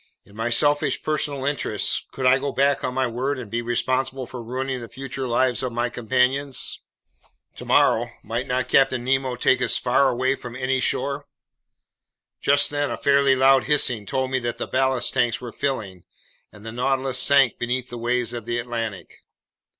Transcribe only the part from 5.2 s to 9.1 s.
lives of my companions? Tomorrow, might not Captain